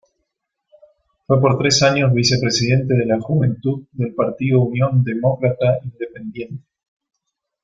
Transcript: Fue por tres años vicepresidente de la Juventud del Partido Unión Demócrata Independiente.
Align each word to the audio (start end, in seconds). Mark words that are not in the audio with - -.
Fue 1.27 1.39
por 1.39 1.59
tres 1.59 1.83
años 1.83 2.11
vicepresidente 2.11 2.95
de 2.95 3.05
la 3.05 3.21
Juventud 3.21 3.83
del 3.91 4.15
Partido 4.15 4.61
Unión 4.61 5.03
Demócrata 5.03 5.77
Independiente. 5.83 6.63